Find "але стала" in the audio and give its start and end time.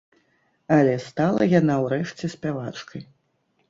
0.77-1.51